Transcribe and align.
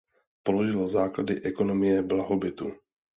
Položil 0.43 0.89
základy 0.89 1.41
ekonomie 1.45 2.01
blahobytu. 2.03 2.73